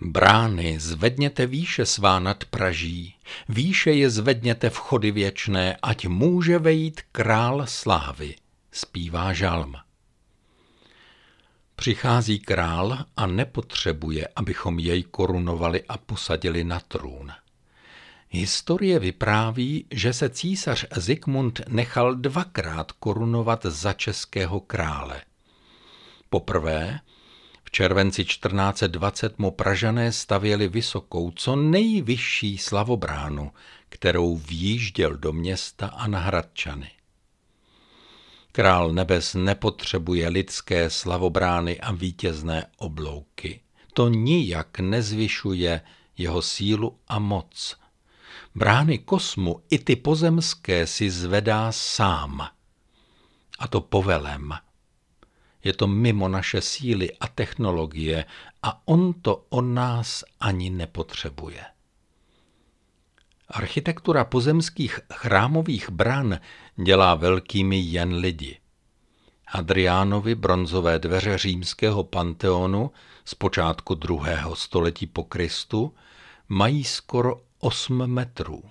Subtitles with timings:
[0.00, 3.14] Brány zvedněte výše svá nad Praží,
[3.48, 8.34] výše je zvedněte v chody věčné, ať může vejít král slávy,
[8.72, 9.74] zpívá žalm.
[11.76, 17.32] Přichází král a nepotřebuje, abychom jej korunovali a posadili na trůn.
[18.28, 25.22] Historie vypráví, že se císař Zikmund nechal dvakrát korunovat za českého krále.
[26.30, 27.00] Poprvé
[27.74, 33.52] červenci 1420 mu Pražané stavěli vysokou, co nejvyšší slavobránu,
[33.88, 36.90] kterou výjížděl do města a na Hradčany.
[38.56, 43.60] Král nebes nepotřebuje lidské slavobrány a vítězné oblouky.
[43.94, 45.80] To nijak nezvyšuje
[46.18, 47.76] jeho sílu a moc.
[48.54, 52.48] Brány kosmu i ty pozemské si zvedá sám.
[53.58, 54.52] A to povelem
[55.64, 58.24] je to mimo naše síly a technologie
[58.62, 61.64] a on to od nás ani nepotřebuje.
[63.54, 66.38] Architektura pozemských chrámových bran
[66.76, 68.58] dělá velkými jen lidi.
[69.48, 72.90] Hadriánovi bronzové dveře římského panteonu
[73.24, 75.94] z počátku druhého století po Kristu
[76.48, 78.62] mají skoro 8 metrů.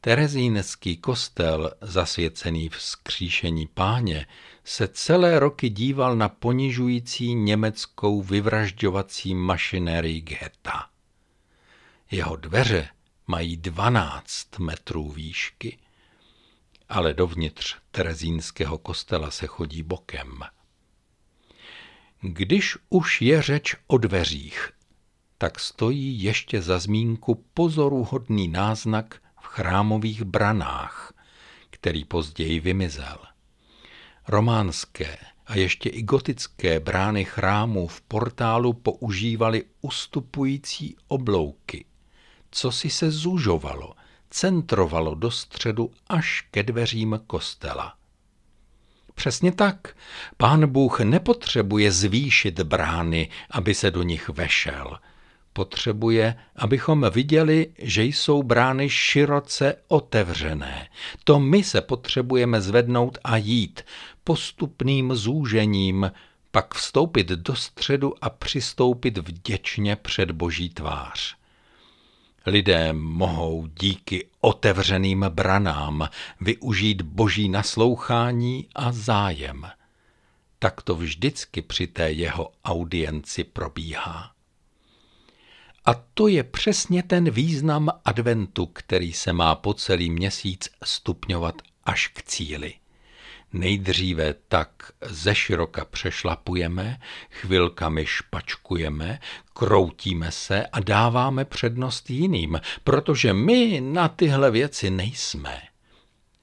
[0.00, 4.26] Terezínský kostel, zasvěcený v skříšení páně,
[4.64, 10.86] se celé roky díval na ponižující německou vyvražďovací mašinérii Geta.
[12.10, 12.88] Jeho dveře
[13.28, 15.78] mají 12 metrů výšky,
[16.88, 20.40] ale dovnitř terezínského kostela se chodí bokem.
[22.20, 24.70] Když už je řeč o dveřích,
[25.38, 31.12] tak stojí ještě za zmínku pozoruhodný náznak v chrámových branách,
[31.70, 33.18] který později vymizel.
[34.28, 41.84] Románské a ještě i gotické brány chrámů v portálu používaly ustupující oblouky,
[42.50, 43.94] co si se zužovalo,
[44.30, 47.94] centrovalo do středu až ke dveřím kostela.
[49.14, 49.96] Přesně tak.
[50.36, 54.98] Pán Bůh nepotřebuje zvýšit brány, aby se do nich vešel.
[55.52, 60.88] Potřebuje, abychom viděli, že jsou brány široce otevřené.
[61.24, 63.82] To my se potřebujeme zvednout a jít,
[64.24, 66.10] postupným zúžením
[66.50, 71.37] pak vstoupit do středu a přistoupit vděčně před boží tvář.
[72.46, 76.08] Lidé mohou díky otevřeným branám
[76.40, 79.70] využít boží naslouchání a zájem.
[80.58, 84.32] Tak to vždycky při té jeho audienci probíhá.
[85.84, 92.08] A to je přesně ten význam adventu, který se má po celý měsíc stupňovat až
[92.08, 92.74] k cíli.
[93.52, 94.70] Nejdříve tak
[95.02, 97.00] ze široka přešlapujeme,
[97.30, 99.20] chvilkami špačkujeme,
[99.52, 105.62] kroutíme se a dáváme přednost jiným, protože my na tyhle věci nejsme.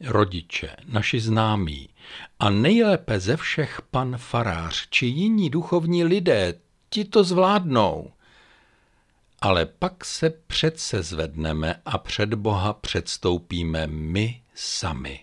[0.00, 1.88] Rodiče, naši známí
[2.38, 6.54] a nejlépe ze všech pan farář či jiní duchovní lidé,
[6.90, 8.12] ti to zvládnou.
[9.40, 15.20] Ale pak se přece zvedneme a před Boha předstoupíme my sami.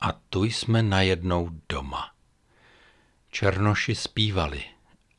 [0.00, 2.10] A tu jsme najednou doma.
[3.30, 4.64] Černoši zpívali.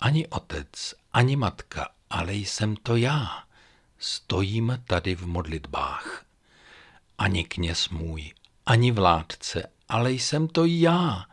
[0.00, 3.44] Ani otec, ani matka, ale jsem to já.
[3.98, 6.24] Stojím tady v modlitbách.
[7.18, 8.32] Ani kněz můj,
[8.66, 11.26] ani vládce, ale jsem to já.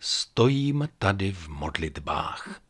[0.00, 2.60] Stojím tady v modlitbách.